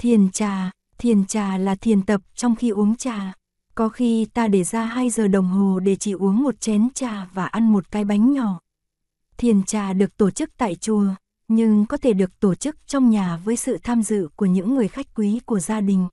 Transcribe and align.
Thiền 0.00 0.30
trà, 0.30 0.70
thiền 0.98 1.26
trà 1.26 1.58
là 1.58 1.74
thiền 1.74 2.02
tập 2.02 2.20
trong 2.34 2.56
khi 2.56 2.68
uống 2.68 2.96
trà. 2.96 3.32
Có 3.74 3.88
khi 3.88 4.24
ta 4.24 4.48
để 4.48 4.64
ra 4.64 4.84
2 4.84 5.10
giờ 5.10 5.28
đồng 5.28 5.48
hồ 5.48 5.80
để 5.80 5.96
chỉ 5.96 6.12
uống 6.12 6.42
một 6.42 6.60
chén 6.60 6.88
trà 6.94 7.28
và 7.32 7.46
ăn 7.46 7.72
một 7.72 7.90
cái 7.90 8.04
bánh 8.04 8.32
nhỏ. 8.32 8.60
Thiền 9.36 9.62
trà 9.62 9.92
được 9.92 10.16
tổ 10.16 10.30
chức 10.30 10.50
tại 10.56 10.74
chùa, 10.74 11.04
nhưng 11.48 11.86
có 11.86 11.96
thể 11.96 12.12
được 12.12 12.40
tổ 12.40 12.54
chức 12.54 12.76
trong 12.86 13.10
nhà 13.10 13.36
với 13.44 13.56
sự 13.56 13.78
tham 13.82 14.02
dự 14.02 14.28
của 14.36 14.46
những 14.46 14.74
người 14.74 14.88
khách 14.88 15.14
quý 15.14 15.40
của 15.46 15.60
gia 15.60 15.80
đình. 15.80 16.08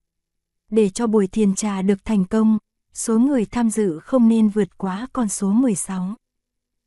Để 0.70 0.90
cho 0.90 1.08
buổi 1.08 1.28
thiền 1.28 1.56
trà 1.56 1.82
được 1.82 2.06
thành 2.06 2.26
công, 2.26 2.58
số 2.94 3.20
người 3.20 3.46
tham 3.46 3.70
dự 3.70 4.00
không 4.00 4.28
nên 4.28 4.50
vượt 4.50 4.78
quá 4.78 5.08
con 5.14 5.30
số 5.30 5.52
16. 5.52 6.16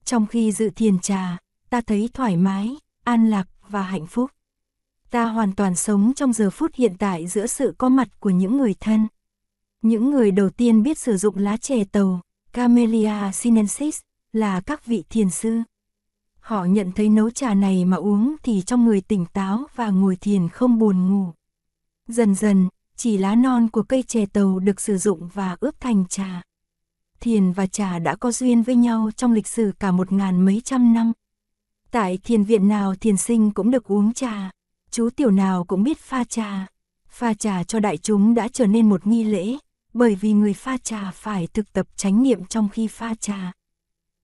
Trong 0.04 0.26
khi 0.26 0.52
dự 0.52 0.70
thiền 0.70 0.98
trà, 0.98 1.38
ta 1.70 1.80
thấy 1.80 2.08
thoải 2.14 2.36
mái, 2.36 2.76
an 3.04 3.30
lạc 3.30 3.48
và 3.68 3.82
hạnh 3.82 4.06
phúc. 4.06 4.30
Ta 5.10 5.24
hoàn 5.24 5.54
toàn 5.54 5.74
sống 5.74 6.12
trong 6.16 6.32
giờ 6.32 6.50
phút 6.50 6.74
hiện 6.74 6.94
tại 6.98 7.26
giữa 7.26 7.46
sự 7.46 7.74
có 7.78 7.88
mặt 7.88 8.08
của 8.20 8.30
những 8.30 8.56
người 8.56 8.74
thân. 8.80 9.06
Những 9.82 10.10
người 10.10 10.30
đầu 10.30 10.50
tiên 10.50 10.82
biết 10.82 10.98
sử 10.98 11.16
dụng 11.16 11.38
lá 11.38 11.56
chè 11.56 11.84
tàu, 11.84 12.20
Camellia 12.52 13.32
sinensis, 13.32 14.00
là 14.32 14.60
các 14.60 14.86
vị 14.86 15.04
thiền 15.10 15.30
sư. 15.30 15.58
Họ 16.40 16.64
nhận 16.64 16.92
thấy 16.92 17.08
nấu 17.08 17.30
trà 17.30 17.54
này 17.54 17.84
mà 17.84 17.96
uống 17.96 18.36
thì 18.42 18.62
trong 18.62 18.84
người 18.84 19.00
tỉnh 19.00 19.26
táo 19.26 19.66
và 19.74 19.90
ngồi 19.90 20.16
thiền 20.16 20.48
không 20.48 20.78
buồn 20.78 21.10
ngủ. 21.10 21.32
Dần 22.08 22.34
dần, 22.34 22.68
chỉ 22.96 23.18
lá 23.18 23.34
non 23.34 23.68
của 23.68 23.82
cây 23.82 24.02
chè 24.02 24.26
tàu 24.26 24.58
được 24.58 24.80
sử 24.80 24.98
dụng 24.98 25.28
và 25.34 25.56
ướp 25.60 25.80
thành 25.80 26.04
trà. 26.08 26.42
Thiền 27.20 27.52
và 27.52 27.66
trà 27.66 27.98
đã 27.98 28.16
có 28.16 28.32
duyên 28.32 28.62
với 28.62 28.74
nhau 28.74 29.10
trong 29.16 29.32
lịch 29.32 29.46
sử 29.46 29.72
cả 29.80 29.90
một 29.90 30.12
ngàn 30.12 30.44
mấy 30.44 30.60
trăm 30.64 30.94
năm. 30.94 31.12
Tại 31.90 32.18
thiền 32.24 32.44
viện 32.44 32.68
nào 32.68 32.94
thiền 32.94 33.16
sinh 33.16 33.50
cũng 33.50 33.70
được 33.70 33.84
uống 33.84 34.12
trà, 34.12 34.50
chú 34.90 35.10
tiểu 35.10 35.30
nào 35.30 35.64
cũng 35.64 35.82
biết 35.82 35.98
pha 35.98 36.24
trà. 36.24 36.66
Pha 37.08 37.34
trà 37.34 37.64
cho 37.64 37.80
đại 37.80 37.96
chúng 37.96 38.34
đã 38.34 38.48
trở 38.48 38.66
nên 38.66 38.88
một 38.88 39.06
nghi 39.06 39.24
lễ, 39.24 39.56
bởi 39.94 40.14
vì 40.14 40.32
người 40.32 40.54
pha 40.54 40.76
trà 40.76 41.10
phải 41.10 41.46
thực 41.46 41.72
tập 41.72 41.86
chánh 41.96 42.22
niệm 42.22 42.44
trong 42.44 42.68
khi 42.68 42.86
pha 42.86 43.14
trà. 43.14 43.52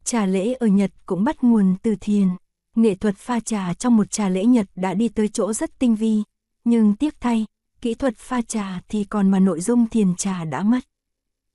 Trà 0.04 0.26
lễ 0.26 0.54
ở 0.54 0.66
Nhật 0.66 0.90
cũng 1.06 1.24
bắt 1.24 1.44
nguồn 1.44 1.76
từ 1.82 1.96
thiền. 2.00 2.28
Nghệ 2.74 2.94
thuật 2.94 3.16
pha 3.16 3.40
trà 3.40 3.74
trong 3.74 3.96
một 3.96 4.10
trà 4.10 4.28
lễ 4.28 4.44
Nhật 4.44 4.66
đã 4.74 4.94
đi 4.94 5.08
tới 5.08 5.28
chỗ 5.28 5.52
rất 5.52 5.78
tinh 5.78 5.94
vi, 5.94 6.22
nhưng 6.64 6.96
tiếc 6.96 7.20
thay, 7.20 7.46
kỹ 7.80 7.94
thuật 7.94 8.16
pha 8.16 8.42
trà 8.42 8.80
thì 8.88 9.04
còn 9.04 9.30
mà 9.30 9.38
nội 9.38 9.60
dung 9.60 9.88
thiền 9.88 10.16
trà 10.16 10.44
đã 10.44 10.62
mất. 10.62 10.80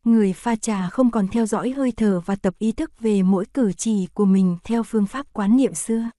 Người 0.03 0.33
pha 0.33 0.55
trà 0.55 0.89
không 0.89 1.11
còn 1.11 1.27
theo 1.27 1.45
dõi 1.45 1.69
hơi 1.71 1.91
thở 1.91 2.19
và 2.25 2.35
tập 2.35 2.53
ý 2.59 2.71
thức 2.71 2.99
về 2.99 3.23
mỗi 3.23 3.45
cử 3.45 3.73
chỉ 3.73 4.07
của 4.13 4.25
mình 4.25 4.57
theo 4.63 4.83
phương 4.83 5.05
pháp 5.05 5.33
quán 5.33 5.57
niệm 5.57 5.73
xưa. 5.73 6.09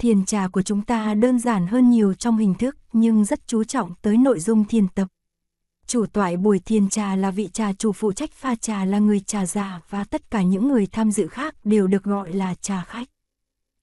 Thiền 0.00 0.24
trà 0.24 0.48
của 0.48 0.62
chúng 0.62 0.82
ta 0.82 1.14
đơn 1.14 1.38
giản 1.38 1.66
hơn 1.66 1.90
nhiều 1.90 2.14
trong 2.14 2.38
hình 2.38 2.54
thức 2.54 2.76
nhưng 2.92 3.24
rất 3.24 3.46
chú 3.46 3.64
trọng 3.64 3.94
tới 4.02 4.16
nội 4.16 4.40
dung 4.40 4.64
thiền 4.64 4.88
tập. 4.88 5.08
Chủ 5.86 6.06
toại 6.06 6.36
buổi 6.36 6.58
thiền 6.58 6.88
trà 6.88 7.16
là 7.16 7.30
vị 7.30 7.48
trà 7.52 7.72
chủ 7.72 7.92
phụ 7.92 8.12
trách 8.12 8.32
pha 8.32 8.54
trà 8.54 8.84
là 8.84 8.98
người 8.98 9.20
trà 9.20 9.46
giả 9.46 9.80
và 9.90 10.04
tất 10.04 10.30
cả 10.30 10.42
những 10.42 10.68
người 10.68 10.86
tham 10.86 11.10
dự 11.10 11.28
khác 11.28 11.54
đều 11.64 11.86
được 11.86 12.04
gọi 12.04 12.32
là 12.32 12.54
trà 12.54 12.84
khách. 12.84 13.08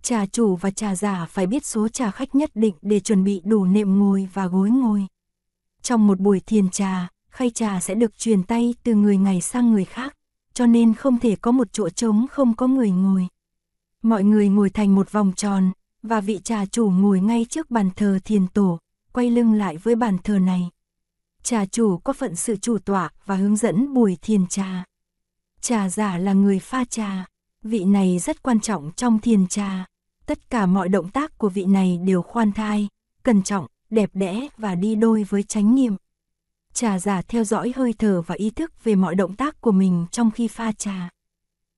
Trà 0.01 0.25
chủ 0.25 0.55
và 0.55 0.71
trà 0.71 0.95
giả 0.95 1.25
phải 1.25 1.47
biết 1.47 1.65
số 1.65 1.87
trà 1.87 2.11
khách 2.11 2.35
nhất 2.35 2.51
định 2.53 2.75
để 2.81 2.99
chuẩn 2.99 3.23
bị 3.23 3.41
đủ 3.43 3.65
nệm 3.65 3.99
ngồi 3.99 4.29
và 4.33 4.47
gối 4.47 4.69
ngồi. 4.69 5.07
Trong 5.81 6.07
một 6.07 6.19
buổi 6.19 6.39
thiền 6.39 6.69
trà, 6.69 7.07
khay 7.29 7.49
trà 7.49 7.79
sẽ 7.79 7.95
được 7.95 8.17
truyền 8.17 8.43
tay 8.43 8.75
từ 8.83 8.95
người 8.95 9.17
này 9.17 9.41
sang 9.41 9.71
người 9.71 9.85
khác, 9.85 10.13
cho 10.53 10.65
nên 10.65 10.93
không 10.93 11.19
thể 11.19 11.35
có 11.35 11.51
một 11.51 11.67
chỗ 11.71 11.89
trống 11.89 12.25
không 12.31 12.55
có 12.55 12.67
người 12.67 12.91
ngồi. 12.91 13.27
Mọi 14.01 14.23
người 14.23 14.49
ngồi 14.49 14.69
thành 14.69 14.95
một 14.95 15.11
vòng 15.11 15.31
tròn, 15.35 15.71
và 16.07 16.21
vị 16.21 16.39
trà 16.43 16.65
chủ 16.65 16.89
ngồi 16.89 17.19
ngay 17.19 17.45
trước 17.49 17.71
bàn 17.71 17.89
thờ 17.95 18.19
thiền 18.25 18.47
tổ, 18.47 18.79
quay 19.13 19.29
lưng 19.31 19.53
lại 19.53 19.77
với 19.77 19.95
bàn 19.95 20.17
thờ 20.23 20.39
này. 20.39 20.69
Trà 21.43 21.65
chủ 21.65 21.97
có 21.97 22.13
phận 22.13 22.35
sự 22.35 22.55
chủ 22.55 22.77
tọa 22.77 23.09
và 23.25 23.35
hướng 23.35 23.55
dẫn 23.55 23.93
buổi 23.93 24.17
thiền 24.21 24.47
trà. 24.47 24.83
Trà 25.61 25.89
giả 25.89 26.17
là 26.17 26.33
người 26.33 26.59
pha 26.59 26.85
trà, 26.85 27.25
vị 27.63 27.85
này 27.85 28.19
rất 28.19 28.43
quan 28.43 28.59
trọng 28.59 28.91
trong 28.95 29.19
thiền 29.19 29.47
trà. 29.47 29.85
Tất 30.25 30.49
cả 30.49 30.65
mọi 30.65 30.89
động 30.89 31.09
tác 31.09 31.37
của 31.37 31.49
vị 31.49 31.65
này 31.65 31.99
đều 32.05 32.21
khoan 32.21 32.51
thai, 32.51 32.87
cẩn 33.23 33.43
trọng, 33.43 33.67
đẹp 33.89 34.09
đẽ 34.13 34.47
và 34.57 34.75
đi 34.75 34.95
đôi 34.95 35.23
với 35.23 35.43
chánh 35.43 35.75
niệm. 35.75 35.95
Trà 36.73 36.99
giả 36.99 37.21
theo 37.21 37.43
dõi 37.43 37.73
hơi 37.75 37.93
thở 37.93 38.21
và 38.21 38.35
ý 38.35 38.49
thức 38.49 38.83
về 38.83 38.95
mọi 38.95 39.15
động 39.15 39.35
tác 39.35 39.61
của 39.61 39.71
mình 39.71 40.05
trong 40.11 40.31
khi 40.31 40.47
pha 40.47 40.71
trà. 40.71 41.09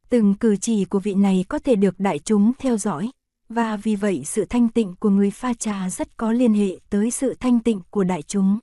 Từng 0.09 0.33
cử 0.33 0.55
chỉ 0.55 0.85
của 0.85 0.99
vị 0.99 1.13
này 1.13 1.45
có 1.49 1.59
thể 1.59 1.75
được 1.75 1.99
đại 1.99 2.19
chúng 2.19 2.51
theo 2.59 2.77
dõi, 2.77 3.11
và 3.49 3.77
vì 3.77 3.95
vậy 3.95 4.23
sự 4.25 4.45
thanh 4.45 4.69
tịnh 4.69 4.95
của 4.95 5.09
người 5.09 5.31
pha 5.31 5.53
trà 5.53 5.89
rất 5.89 6.17
có 6.17 6.31
liên 6.31 6.53
hệ 6.53 6.79
tới 6.89 7.11
sự 7.11 7.35
thanh 7.39 7.59
tịnh 7.59 7.81
của 7.89 8.03
đại 8.03 8.21
chúng. 8.21 8.59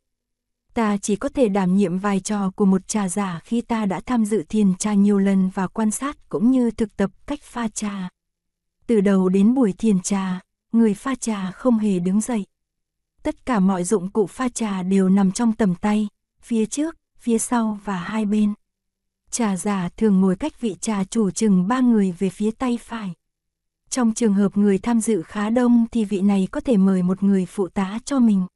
Ta 0.74 0.96
chỉ 0.96 1.16
có 1.16 1.28
thể 1.28 1.48
đảm 1.48 1.76
nhiệm 1.76 1.98
vai 1.98 2.20
trò 2.20 2.50
của 2.50 2.64
một 2.64 2.88
trà 2.88 3.08
giả 3.08 3.40
khi 3.44 3.60
ta 3.60 3.86
đã 3.86 4.00
tham 4.06 4.24
dự 4.24 4.44
thiền 4.48 4.74
trà 4.74 4.94
nhiều 4.94 5.18
lần 5.18 5.50
và 5.54 5.66
quan 5.66 5.90
sát 5.90 6.28
cũng 6.28 6.50
như 6.50 6.70
thực 6.70 6.96
tập 6.96 7.10
cách 7.26 7.42
pha 7.42 7.68
trà. 7.68 8.08
Từ 8.86 9.00
đầu 9.00 9.28
đến 9.28 9.54
buổi 9.54 9.72
thiền 9.72 10.00
trà, 10.00 10.40
người 10.72 10.94
pha 10.94 11.14
trà 11.14 11.50
không 11.50 11.78
hề 11.78 11.98
đứng 11.98 12.20
dậy. 12.20 12.46
Tất 13.22 13.46
cả 13.46 13.60
mọi 13.60 13.84
dụng 13.84 14.10
cụ 14.10 14.26
pha 14.26 14.48
trà 14.48 14.82
đều 14.82 15.08
nằm 15.08 15.32
trong 15.32 15.52
tầm 15.52 15.74
tay, 15.74 16.08
phía 16.40 16.66
trước, 16.66 16.96
phía 17.18 17.38
sau 17.38 17.78
và 17.84 17.96
hai 17.96 18.24
bên. 18.24 18.54
Trà 19.30 19.56
giả 19.56 19.88
thường 19.96 20.20
ngồi 20.20 20.36
cách 20.36 20.60
vị 20.60 20.76
trà 20.80 21.04
chủ 21.04 21.30
chừng 21.30 21.68
ba 21.68 21.80
người 21.80 22.12
về 22.18 22.30
phía 22.30 22.50
tay 22.50 22.78
phải. 22.82 23.14
Trong 23.96 24.14
trường 24.14 24.34
hợp 24.34 24.56
người 24.56 24.78
tham 24.78 25.00
dự 25.00 25.22
khá 25.22 25.50
đông 25.50 25.86
thì 25.92 26.04
vị 26.04 26.20
này 26.20 26.48
có 26.50 26.60
thể 26.60 26.76
mời 26.76 27.02
một 27.02 27.22
người 27.22 27.46
phụ 27.46 27.68
tá 27.68 27.98
cho 28.04 28.18
mình. 28.18 28.46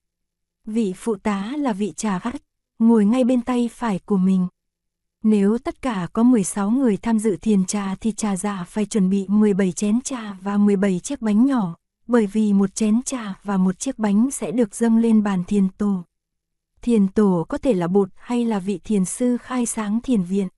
Vị 0.65 0.93
phụ 0.97 1.17
tá 1.17 1.53
là 1.59 1.73
vị 1.73 1.93
trà 1.97 2.19
gắt, 2.19 2.35
ngồi 2.79 3.05
ngay 3.05 3.25
bên 3.25 3.41
tay 3.43 3.71
phải 3.73 3.99
của 3.99 4.17
mình. 4.17 4.47
Nếu 5.23 5.59
tất 5.59 5.83
cả 5.83 6.09
có 6.13 6.23
16 6.23 6.71
người 6.71 6.97
tham 6.97 7.19
dự 7.19 7.37
thiền 7.37 7.65
trà 7.65 7.95
thì 7.95 8.13
trà 8.13 8.37
giả 8.37 8.65
phải 8.69 8.87
chuẩn 8.87 9.11
bị 9.11 9.27
17 9.29 9.73
chén 9.73 10.01
trà 10.01 10.37
và 10.41 10.57
17 10.57 11.01
chiếc 11.01 11.23
bánh 11.23 11.47
nhỏ, 11.47 11.77
bởi 12.07 12.27
vì 12.27 12.53
một 12.53 12.75
chén 12.75 13.03
trà 13.03 13.41
và 13.45 13.57
một 13.57 13.79
chiếc 13.79 13.99
bánh 13.99 14.31
sẽ 14.31 14.51
được 14.51 14.75
dâng 14.75 14.99
lên 14.99 15.23
bàn 15.23 15.45
thiền 15.45 15.69
tổ. 15.69 16.03
Thiền 16.83 17.09
tổ 17.09 17.47
có 17.49 17.59
thể 17.59 17.75
là 17.75 17.87
bột 17.87 18.09
hay 18.17 18.45
là 18.45 18.59
vị 18.59 18.81
thiền 18.85 19.05
sư 19.05 19.37
khai 19.37 19.67
sáng 19.67 20.01
thiền 20.01 20.23
viện. 20.23 20.49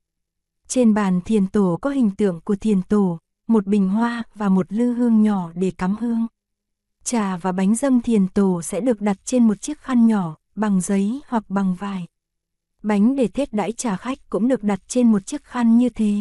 Trên 0.69 0.95
bàn 0.95 1.21
thiền 1.21 1.47
tổ 1.47 1.79
có 1.81 1.91
hình 1.91 2.11
tượng 2.11 2.41
của 2.41 2.57
thiền 2.57 2.83
tổ, 2.83 3.19
một 3.53 3.67
bình 3.67 3.89
hoa 3.89 4.23
và 4.35 4.49
một 4.49 4.67
lư 4.73 4.93
hương 4.93 5.23
nhỏ 5.23 5.51
để 5.55 5.71
cắm 5.79 5.97
hương. 6.01 6.27
Trà 7.05 7.37
và 7.37 7.53
bánh 7.53 7.75
dâm 7.75 8.01
thiền 8.01 8.29
tổ 8.29 8.63
sẽ 8.63 8.81
được 8.81 9.01
đặt 9.01 9.17
trên 9.25 9.49
một 9.49 9.61
chiếc 9.61 9.81
khăn 9.81 10.07
nhỏ, 10.07 10.37
bằng 10.55 10.81
giấy 10.81 11.21
hoặc 11.29 11.51
bằng 11.51 11.75
vải. 11.75 12.07
Bánh 12.83 13.17
để 13.17 13.29
thết 13.29 13.53
đãi 13.53 13.73
trà 13.73 13.97
khách 13.97 14.19
cũng 14.31 14.49
được 14.49 14.63
đặt 14.63 14.81
trên 14.89 15.13
một 15.13 15.27
chiếc 15.27 15.45
khăn 15.45 15.79
như 15.79 15.89
thế. 15.89 16.15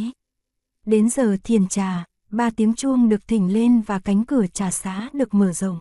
Đến 0.86 1.10
giờ 1.10 1.38
thiền 1.44 1.68
trà, 1.68 2.06
ba 2.30 2.50
tiếng 2.50 2.74
chuông 2.74 3.10
được 3.10 3.28
thỉnh 3.28 3.54
lên 3.54 3.82
và 3.82 4.00
cánh 4.00 4.26
cửa 4.26 4.46
trà 4.54 4.72
xá 4.72 5.10
được 5.14 5.34
mở 5.34 5.54
rộng. 5.54 5.80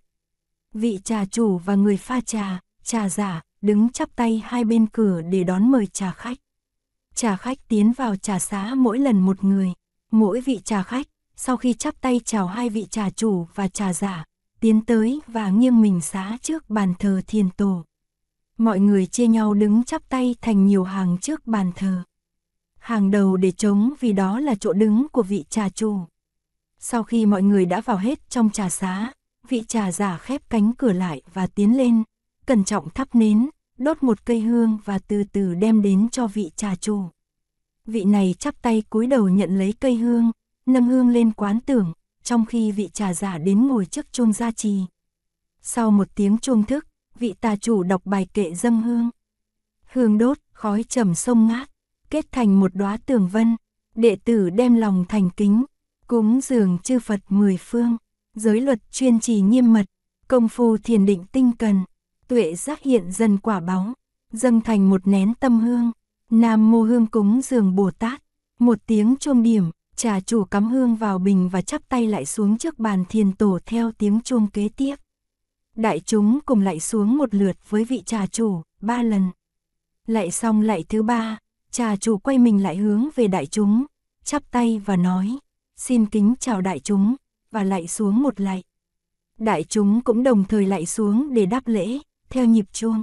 Vị 0.74 0.98
trà 1.04 1.24
chủ 1.24 1.58
và 1.58 1.74
người 1.74 1.96
pha 1.96 2.20
trà, 2.20 2.60
trà 2.82 3.08
giả, 3.08 3.42
đứng 3.62 3.88
chắp 3.88 4.16
tay 4.16 4.42
hai 4.44 4.64
bên 4.64 4.86
cửa 4.86 5.22
để 5.22 5.44
đón 5.44 5.70
mời 5.70 5.86
trà 5.86 6.10
khách. 6.10 6.38
Trà 7.14 7.36
khách 7.36 7.68
tiến 7.68 7.92
vào 7.92 8.16
trà 8.16 8.38
xá 8.38 8.74
mỗi 8.74 8.98
lần 8.98 9.20
một 9.20 9.44
người, 9.44 9.72
mỗi 10.10 10.40
vị 10.40 10.60
trà 10.64 10.82
khách, 10.82 11.06
sau 11.42 11.56
khi 11.56 11.74
chắp 11.74 12.00
tay 12.00 12.20
chào 12.24 12.46
hai 12.46 12.68
vị 12.68 12.86
trà 12.90 13.10
chủ 13.10 13.46
và 13.54 13.68
trà 13.68 13.92
giả, 13.92 14.24
tiến 14.60 14.84
tới 14.84 15.20
và 15.26 15.50
nghiêng 15.50 15.80
mình 15.80 16.00
xá 16.00 16.38
trước 16.42 16.70
bàn 16.70 16.94
thờ 16.98 17.20
thiền 17.26 17.50
tổ. 17.50 17.84
Mọi 18.58 18.80
người 18.80 19.06
chia 19.06 19.26
nhau 19.26 19.54
đứng 19.54 19.84
chắp 19.84 20.08
tay 20.08 20.34
thành 20.40 20.66
nhiều 20.66 20.84
hàng 20.84 21.18
trước 21.18 21.46
bàn 21.46 21.72
thờ. 21.76 22.02
Hàng 22.78 23.10
đầu 23.10 23.36
để 23.36 23.50
trống 23.50 23.92
vì 24.00 24.12
đó 24.12 24.40
là 24.40 24.54
chỗ 24.54 24.72
đứng 24.72 25.08
của 25.08 25.22
vị 25.22 25.44
trà 25.50 25.68
chủ. 25.68 25.98
Sau 26.78 27.02
khi 27.02 27.26
mọi 27.26 27.42
người 27.42 27.66
đã 27.66 27.80
vào 27.80 27.96
hết 27.96 28.30
trong 28.30 28.50
trà 28.50 28.68
xá, 28.68 29.12
vị 29.48 29.64
trà 29.68 29.92
giả 29.92 30.18
khép 30.18 30.42
cánh 30.50 30.72
cửa 30.74 30.92
lại 30.92 31.22
và 31.34 31.46
tiến 31.46 31.76
lên, 31.76 32.02
cẩn 32.46 32.64
trọng 32.64 32.90
thắp 32.90 33.14
nến, 33.14 33.48
đốt 33.78 34.02
một 34.02 34.26
cây 34.26 34.40
hương 34.40 34.78
và 34.84 34.98
từ 34.98 35.24
từ 35.32 35.54
đem 35.54 35.82
đến 35.82 36.08
cho 36.12 36.26
vị 36.26 36.50
trà 36.56 36.76
chủ. 36.76 37.04
Vị 37.86 38.04
này 38.04 38.34
chắp 38.38 38.62
tay 38.62 38.82
cúi 38.90 39.06
đầu 39.06 39.28
nhận 39.28 39.58
lấy 39.58 39.74
cây 39.80 39.94
hương, 39.94 40.30
nâm 40.72 40.88
hương 40.88 41.08
lên 41.08 41.32
quán 41.32 41.60
tưởng, 41.60 41.92
trong 42.22 42.46
khi 42.46 42.72
vị 42.72 42.88
trà 42.92 43.14
giả 43.14 43.38
đến 43.38 43.68
ngồi 43.68 43.86
trước 43.86 44.12
chuông 44.12 44.32
gia 44.32 44.50
trì. 44.50 44.80
Sau 45.62 45.90
một 45.90 46.08
tiếng 46.14 46.38
chuông 46.38 46.64
thức, 46.64 46.86
vị 47.18 47.34
tà 47.40 47.56
chủ 47.56 47.82
đọc 47.82 48.02
bài 48.04 48.26
kệ 48.34 48.54
dâng 48.54 48.82
hương. 48.82 49.10
Hương 49.92 50.18
đốt, 50.18 50.38
khói 50.52 50.84
trầm 50.88 51.14
sông 51.14 51.46
ngát, 51.46 51.70
kết 52.10 52.32
thành 52.32 52.60
một 52.60 52.74
đóa 52.74 52.96
tường 53.06 53.28
vân, 53.28 53.56
đệ 53.94 54.16
tử 54.24 54.50
đem 54.50 54.74
lòng 54.74 55.04
thành 55.08 55.30
kính, 55.30 55.64
cúng 56.06 56.40
dường 56.40 56.78
chư 56.78 56.98
Phật 56.98 57.20
mười 57.28 57.56
phương, 57.56 57.96
giới 58.36 58.60
luật 58.60 58.78
chuyên 58.92 59.20
trì 59.20 59.40
nghiêm 59.40 59.72
mật, 59.72 59.86
công 60.28 60.48
phu 60.48 60.76
thiền 60.76 61.06
định 61.06 61.24
tinh 61.32 61.52
cần, 61.58 61.84
tuệ 62.28 62.54
giác 62.54 62.82
hiện 62.82 63.12
dần 63.12 63.38
quả 63.38 63.60
bóng, 63.60 63.92
dâng 64.32 64.60
thành 64.60 64.90
một 64.90 65.06
nén 65.06 65.34
tâm 65.40 65.60
hương, 65.60 65.92
nam 66.30 66.70
mô 66.70 66.82
hương 66.82 67.06
cúng 67.06 67.40
dường 67.42 67.74
Bồ 67.74 67.90
Tát, 67.90 68.22
một 68.58 68.78
tiếng 68.86 69.16
chuông 69.16 69.42
điểm, 69.42 69.70
Trà 70.00 70.20
chủ 70.20 70.44
cắm 70.44 70.68
hương 70.68 70.96
vào 70.96 71.18
bình 71.18 71.48
và 71.48 71.62
chắp 71.62 71.88
tay 71.88 72.06
lại 72.06 72.26
xuống 72.26 72.58
trước 72.58 72.78
bàn 72.78 73.04
thiền 73.08 73.32
tổ 73.32 73.58
theo 73.66 73.92
tiếng 73.92 74.20
chuông 74.24 74.46
kế 74.46 74.68
tiếp. 74.68 74.96
Đại 75.76 76.00
chúng 76.00 76.38
cùng 76.46 76.60
lại 76.60 76.80
xuống 76.80 77.18
một 77.18 77.34
lượt 77.34 77.56
với 77.68 77.84
vị 77.84 78.02
trà 78.06 78.26
chủ, 78.26 78.62
ba 78.80 79.02
lần. 79.02 79.30
Lại 80.06 80.30
xong 80.30 80.60
lại 80.60 80.84
thứ 80.88 81.02
ba, 81.02 81.38
trà 81.70 81.96
chủ 81.96 82.18
quay 82.18 82.38
mình 82.38 82.62
lại 82.62 82.76
hướng 82.76 83.08
về 83.14 83.26
đại 83.28 83.46
chúng, 83.46 83.86
chắp 84.24 84.50
tay 84.50 84.82
và 84.84 84.96
nói, 84.96 85.38
xin 85.76 86.06
kính 86.06 86.34
chào 86.40 86.60
đại 86.60 86.80
chúng, 86.80 87.16
và 87.50 87.64
lại 87.64 87.88
xuống 87.88 88.22
một 88.22 88.40
lạy. 88.40 88.62
Đại 89.38 89.64
chúng 89.64 90.00
cũng 90.00 90.22
đồng 90.22 90.44
thời 90.44 90.66
lại 90.66 90.86
xuống 90.86 91.34
để 91.34 91.46
đáp 91.46 91.68
lễ, 91.68 91.98
theo 92.30 92.44
nhịp 92.44 92.66
chuông. 92.72 93.02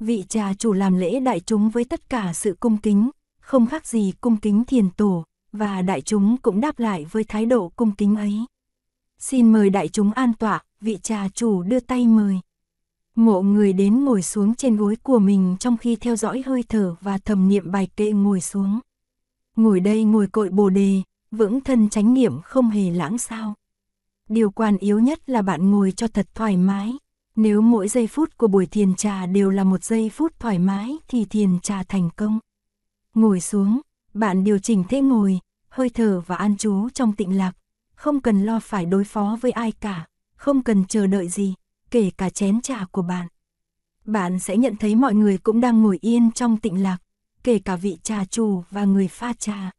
Vị 0.00 0.24
trà 0.28 0.54
chủ 0.54 0.72
làm 0.72 0.98
lễ 0.98 1.20
đại 1.20 1.40
chúng 1.40 1.70
với 1.70 1.84
tất 1.84 2.10
cả 2.10 2.32
sự 2.32 2.56
cung 2.60 2.78
kính, 2.78 3.10
không 3.40 3.66
khác 3.66 3.86
gì 3.86 4.12
cung 4.20 4.36
kính 4.36 4.64
thiền 4.64 4.90
tổ, 4.90 5.24
và 5.52 5.82
đại 5.82 6.00
chúng 6.00 6.36
cũng 6.36 6.60
đáp 6.60 6.78
lại 6.78 7.06
với 7.10 7.24
thái 7.24 7.46
độ 7.46 7.68
cung 7.76 7.92
kính 7.92 8.16
ấy. 8.16 8.46
Xin 9.18 9.52
mời 9.52 9.70
đại 9.70 9.88
chúng 9.88 10.12
an 10.12 10.32
tọa, 10.34 10.62
vị 10.80 10.98
trà 11.02 11.28
chủ 11.28 11.62
đưa 11.62 11.80
tay 11.80 12.06
mời. 12.06 12.40
Mộ 13.14 13.42
người 13.42 13.72
đến 13.72 14.04
ngồi 14.04 14.22
xuống 14.22 14.54
trên 14.54 14.76
gối 14.76 14.96
của 15.02 15.18
mình 15.18 15.56
trong 15.60 15.76
khi 15.76 15.96
theo 15.96 16.16
dõi 16.16 16.42
hơi 16.46 16.64
thở 16.68 16.94
và 17.00 17.18
thầm 17.18 17.48
niệm 17.48 17.70
bài 17.70 17.88
kệ 17.96 18.10
ngồi 18.10 18.40
xuống. 18.40 18.80
Ngồi 19.56 19.80
đây 19.80 20.04
ngồi 20.04 20.26
cội 20.26 20.48
bồ 20.48 20.70
đề, 20.70 21.02
vững 21.30 21.60
thân 21.60 21.88
chánh 21.88 22.14
niệm 22.14 22.40
không 22.40 22.70
hề 22.70 22.90
lãng 22.90 23.18
sao. 23.18 23.54
Điều 24.28 24.50
quan 24.50 24.78
yếu 24.78 25.00
nhất 25.00 25.30
là 25.30 25.42
bạn 25.42 25.70
ngồi 25.70 25.92
cho 25.92 26.08
thật 26.08 26.28
thoải 26.34 26.56
mái. 26.56 26.92
Nếu 27.36 27.60
mỗi 27.60 27.88
giây 27.88 28.06
phút 28.06 28.36
của 28.36 28.46
buổi 28.46 28.66
thiền 28.66 28.94
trà 28.94 29.26
đều 29.26 29.50
là 29.50 29.64
một 29.64 29.84
giây 29.84 30.10
phút 30.10 30.32
thoải 30.38 30.58
mái 30.58 30.96
thì 31.08 31.24
thiền 31.24 31.60
trà 31.60 31.82
thành 31.82 32.10
công. 32.16 32.38
Ngồi 33.14 33.40
xuống, 33.40 33.80
bạn 34.14 34.44
điều 34.44 34.58
chỉnh 34.58 34.84
thế 34.88 35.00
ngồi, 35.00 35.38
hơi 35.68 35.90
thở 35.90 36.20
và 36.26 36.36
an 36.36 36.56
trú 36.56 36.88
trong 36.94 37.12
tịnh 37.12 37.36
lạc, 37.36 37.52
không 37.94 38.20
cần 38.20 38.42
lo 38.44 38.60
phải 38.60 38.86
đối 38.86 39.04
phó 39.04 39.38
với 39.40 39.50
ai 39.50 39.72
cả, 39.72 40.06
không 40.36 40.62
cần 40.62 40.84
chờ 40.84 41.06
đợi 41.06 41.28
gì, 41.28 41.54
kể 41.90 42.10
cả 42.18 42.30
chén 42.30 42.60
trà 42.60 42.84
của 42.90 43.02
bạn. 43.02 43.28
Bạn 44.04 44.38
sẽ 44.38 44.56
nhận 44.56 44.76
thấy 44.76 44.94
mọi 44.94 45.14
người 45.14 45.38
cũng 45.38 45.60
đang 45.60 45.82
ngồi 45.82 45.98
yên 46.00 46.32
trong 46.32 46.56
tịnh 46.56 46.82
lạc, 46.82 46.98
kể 47.44 47.58
cả 47.58 47.76
vị 47.76 47.98
trà 48.02 48.24
chủ 48.24 48.62
và 48.70 48.84
người 48.84 49.08
pha 49.08 49.32
trà. 49.32 49.70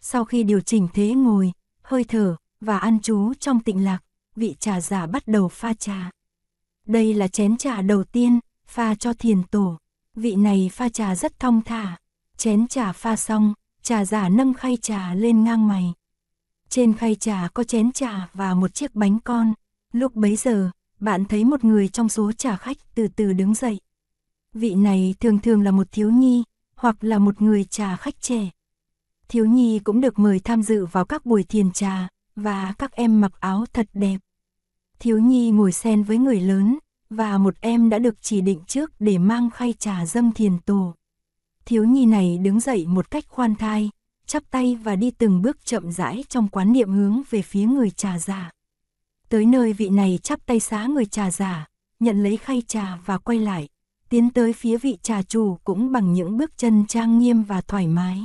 Sau 0.00 0.24
khi 0.24 0.42
điều 0.42 0.60
chỉnh 0.60 0.88
thế 0.94 1.14
ngồi, 1.14 1.52
hơi 1.82 2.04
thở 2.04 2.36
và 2.60 2.78
ăn 2.78 3.00
trú 3.00 3.34
trong 3.34 3.60
tịnh 3.60 3.84
lạc, 3.84 3.98
vị 4.36 4.56
trà 4.60 4.80
giả 4.80 5.06
bắt 5.06 5.22
đầu 5.26 5.48
pha 5.48 5.74
trà. 5.74 6.10
Đây 6.86 7.14
là 7.14 7.28
chén 7.28 7.56
trà 7.56 7.82
đầu 7.82 8.04
tiên, 8.04 8.40
pha 8.66 8.94
cho 8.94 9.12
thiền 9.12 9.42
tổ. 9.42 9.78
Vị 10.16 10.36
này 10.36 10.70
pha 10.72 10.88
trà 10.88 11.14
rất 11.14 11.38
thong 11.38 11.62
thả. 11.62 11.96
Chén 12.38 12.68
trà 12.68 12.92
pha 12.92 13.16
xong, 13.16 13.54
trà 13.82 14.04
giả 14.04 14.28
nâng 14.28 14.54
khay 14.54 14.76
trà 14.76 15.14
lên 15.14 15.44
ngang 15.44 15.68
mày. 15.68 15.92
Trên 16.68 16.94
khay 16.94 17.14
trà 17.14 17.48
có 17.54 17.64
chén 17.64 17.92
trà 17.92 18.28
và 18.32 18.54
một 18.54 18.74
chiếc 18.74 18.94
bánh 18.94 19.18
con. 19.24 19.52
Lúc 19.92 20.14
bấy 20.14 20.36
giờ, 20.36 20.70
bạn 21.00 21.24
thấy 21.24 21.44
một 21.44 21.64
người 21.64 21.88
trong 21.88 22.08
số 22.08 22.32
trà 22.32 22.56
khách 22.56 22.76
từ 22.94 23.08
từ 23.16 23.32
đứng 23.32 23.54
dậy. 23.54 23.80
Vị 24.52 24.74
này 24.74 25.14
thường 25.20 25.38
thường 25.38 25.62
là 25.62 25.70
một 25.70 25.92
thiếu 25.92 26.10
nhi, 26.10 26.44
hoặc 26.76 26.96
là 27.00 27.18
một 27.18 27.42
người 27.42 27.64
trà 27.64 27.96
khách 27.96 28.20
trẻ. 28.20 28.50
Thiếu 29.28 29.46
nhi 29.46 29.78
cũng 29.78 30.00
được 30.00 30.18
mời 30.18 30.40
tham 30.44 30.62
dự 30.62 30.86
vào 30.86 31.04
các 31.04 31.26
buổi 31.26 31.42
thiền 31.42 31.72
trà, 31.72 32.08
và 32.36 32.74
các 32.78 32.92
em 32.92 33.20
mặc 33.20 33.32
áo 33.40 33.64
thật 33.72 33.88
đẹp. 33.92 34.18
Thiếu 34.98 35.18
nhi 35.18 35.50
ngồi 35.50 35.72
xen 35.72 36.02
với 36.02 36.18
người 36.18 36.40
lớn, 36.40 36.78
và 37.10 37.38
một 37.38 37.54
em 37.60 37.90
đã 37.90 37.98
được 37.98 38.22
chỉ 38.22 38.40
định 38.40 38.60
trước 38.66 38.92
để 38.98 39.18
mang 39.18 39.50
khay 39.50 39.74
trà 39.78 40.06
dâng 40.06 40.32
thiền 40.32 40.58
tổ. 40.58 40.94
Thiếu 41.68 41.84
nhi 41.84 42.06
này 42.06 42.38
đứng 42.38 42.60
dậy 42.60 42.86
một 42.86 43.10
cách 43.10 43.24
khoan 43.28 43.54
thai, 43.54 43.90
chắp 44.26 44.42
tay 44.50 44.78
và 44.82 44.96
đi 44.96 45.10
từng 45.10 45.42
bước 45.42 45.64
chậm 45.64 45.92
rãi 45.92 46.24
trong 46.28 46.48
quán 46.48 46.72
niệm 46.72 46.92
hướng 46.92 47.22
về 47.30 47.42
phía 47.42 47.64
người 47.64 47.90
trà 47.90 48.18
giả. 48.18 48.50
Tới 49.28 49.46
nơi 49.46 49.72
vị 49.72 49.88
này 49.88 50.18
chắp 50.22 50.46
tay 50.46 50.60
xá 50.60 50.86
người 50.86 51.06
trà 51.06 51.30
giả, 51.30 51.66
nhận 52.00 52.22
lấy 52.22 52.36
khay 52.36 52.62
trà 52.66 52.96
và 53.06 53.18
quay 53.18 53.38
lại, 53.38 53.68
tiến 54.08 54.30
tới 54.30 54.52
phía 54.52 54.78
vị 54.78 54.98
trà 55.02 55.22
chủ 55.22 55.58
cũng 55.64 55.92
bằng 55.92 56.12
những 56.12 56.36
bước 56.36 56.50
chân 56.56 56.86
trang 56.86 57.18
nghiêm 57.18 57.42
và 57.42 57.60
thoải 57.60 57.86
mái. 57.86 58.22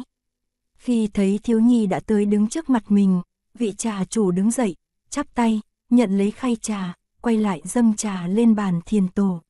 Khi 0.75 1.07
thấy 1.07 1.39
thiếu 1.43 1.59
nhi 1.59 1.87
đã 1.87 1.99
tới 1.99 2.25
đứng 2.25 2.47
trước 2.47 2.69
mặt 2.69 2.83
mình, 2.91 3.21
vị 3.53 3.73
trà 3.77 4.05
chủ 4.05 4.31
đứng 4.31 4.51
dậy, 4.51 4.75
chắp 5.09 5.35
tay, 5.35 5.61
nhận 5.89 6.17
lấy 6.17 6.31
khay 6.31 6.55
trà, 6.61 6.93
quay 7.21 7.37
lại 7.37 7.61
dâng 7.63 7.95
trà 7.95 8.27
lên 8.27 8.55
bàn 8.55 8.79
thiền 8.85 9.07
tổ. 9.07 9.41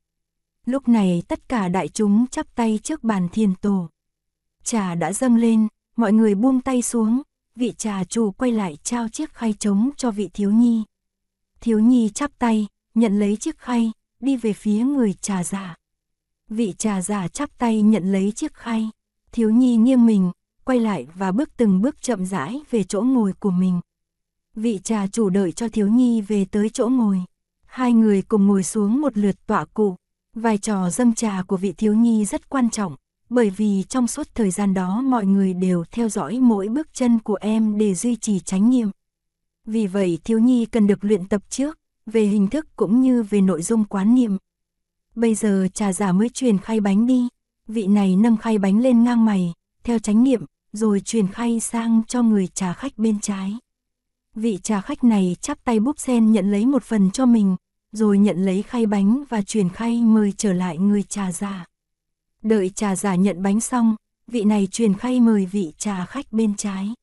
Lúc 0.66 0.88
này 0.88 1.24
tất 1.28 1.50
cả 1.50 1.68
đại 1.68 1.88
chúng 1.88 2.28
chắp 2.28 2.56
tay 2.56 2.80
trước 2.84 3.04
bàn 3.04 3.30
thiền 3.30 3.56
tổ. 3.56 3.90
Trà 4.64 4.96
đã 4.96 5.14
dâng 5.14 5.36
lên, 5.36 5.68
mọi 5.96 6.14
người 6.14 6.36
buông 6.36 6.62
tay 6.62 6.82
xuống, 6.82 7.22
vị 7.56 7.74
trà 7.78 8.04
chủ 8.04 8.32
quay 8.32 8.52
lại 8.52 8.78
trao 8.84 9.10
chiếc 9.10 9.34
khay 9.34 9.54
trống 9.54 9.90
cho 9.98 10.12
vị 10.12 10.30
thiếu 10.34 10.52
nhi. 10.52 10.84
Thiếu 11.62 11.80
nhi 11.80 12.10
chắp 12.10 12.32
tay, 12.40 12.68
nhận 12.96 13.20
lấy 13.20 13.36
chiếc 13.38 13.58
khay, 13.58 13.92
đi 14.20 14.38
về 14.38 14.54
phía 14.54 14.84
người 14.84 15.14
trà 15.14 15.44
giả. 15.44 15.76
Vị 16.50 16.74
trà 16.78 17.02
giả 17.02 17.28
chắp 17.28 17.58
tay 17.58 17.82
nhận 17.82 18.12
lấy 18.12 18.32
chiếc 18.32 18.54
khay, 18.54 18.90
thiếu 19.32 19.50
nhi 19.50 19.76
nghiêng 19.76 20.06
mình, 20.06 20.32
quay 20.64 20.80
lại 20.80 21.08
và 21.16 21.32
bước 21.32 21.50
từng 21.58 21.82
bước 21.82 22.02
chậm 22.02 22.26
rãi 22.26 22.62
về 22.70 22.84
chỗ 22.84 23.02
ngồi 23.02 23.34
của 23.34 23.52
mình. 23.52 23.80
Vị 24.56 24.80
trà 24.84 25.08
chủ 25.08 25.30
đợi 25.30 25.52
cho 25.52 25.68
thiếu 25.70 25.88
nhi 25.88 26.22
về 26.22 26.46
tới 26.46 26.70
chỗ 26.70 26.90
ngồi. 26.90 27.24
Hai 27.66 27.94
người 27.94 28.22
cùng 28.22 28.48
ngồi 28.48 28.64
xuống 28.64 29.02
một 29.02 29.18
lượt 29.18 29.36
tọa 29.48 29.66
cụ. 29.66 29.96
Vai 30.36 30.58
trò 30.58 30.90
dâng 30.90 31.14
trà 31.14 31.44
của 31.48 31.58
vị 31.58 31.74
thiếu 31.78 31.94
nhi 31.94 32.26
rất 32.26 32.50
quan 32.50 32.70
trọng, 32.70 32.96
bởi 33.30 33.50
vì 33.50 33.84
trong 33.90 34.08
suốt 34.08 34.28
thời 34.36 34.52
gian 34.52 34.74
đó 34.74 35.02
mọi 35.02 35.26
người 35.26 35.54
đều 35.54 35.84
theo 35.92 36.10
dõi 36.10 36.40
mỗi 36.40 36.68
bước 36.68 36.94
chân 36.94 37.20
của 37.20 37.38
em 37.42 37.78
để 37.78 37.94
duy 37.94 38.16
trì 38.16 38.40
tránh 38.40 38.70
niệm. 38.70 38.90
Vì 39.66 39.88
vậy 39.88 40.20
thiếu 40.24 40.40
nhi 40.40 40.66
cần 40.66 40.88
được 40.88 41.04
luyện 41.04 41.28
tập 41.28 41.42
trước, 41.50 41.80
về 42.06 42.24
hình 42.24 42.48
thức 42.48 42.68
cũng 42.76 43.02
như 43.02 43.24
về 43.24 43.42
nội 43.42 43.62
dung 43.62 43.86
quán 43.86 44.16
niệm. 44.16 44.38
Bây 45.16 45.36
giờ 45.36 45.68
trà 45.74 45.94
giả 45.94 46.12
mới 46.12 46.30
truyền 46.30 46.58
khay 46.58 46.80
bánh 46.80 47.08
đi, 47.08 47.28
vị 47.68 47.88
này 47.88 48.16
nâng 48.16 48.38
khay 48.38 48.58
bánh 48.58 48.80
lên 48.80 49.04
ngang 49.04 49.26
mày, 49.26 49.54
theo 49.84 50.00
tránh 50.00 50.24
niệm, 50.24 50.46
rồi 50.72 51.00
truyền 51.00 51.28
khay 51.28 51.60
sang 51.60 52.02
cho 52.08 52.24
người 52.24 52.48
trà 52.48 52.74
khách 52.74 52.98
bên 52.98 53.20
trái. 53.20 53.58
Vị 54.36 54.60
trà 54.64 54.82
khách 54.82 55.04
này 55.04 55.36
chắp 55.42 55.64
tay 55.64 55.80
búp 55.80 56.00
sen 56.00 56.32
nhận 56.32 56.52
lấy 56.52 56.66
một 56.66 56.84
phần 56.84 57.12
cho 57.12 57.26
mình, 57.26 57.56
rồi 57.94 58.18
nhận 58.18 58.46
lấy 58.46 58.64
khay 58.64 58.86
bánh 58.86 59.24
và 59.30 59.42
chuyển 59.42 59.70
khay 59.70 60.02
mời 60.02 60.34
trở 60.38 60.54
lại 60.54 60.78
người 60.78 61.04
trà 61.04 61.32
giả. 61.32 61.66
Đợi 62.42 62.70
trà 62.70 62.96
giả 62.96 63.16
nhận 63.16 63.44
bánh 63.44 63.62
xong, 63.62 63.96
vị 64.28 64.44
này 64.44 64.68
truyền 64.72 64.94
khay 64.94 65.20
mời 65.20 65.46
vị 65.46 65.74
trà 65.78 66.06
khách 66.06 66.32
bên 66.32 66.56
trái. 66.56 66.94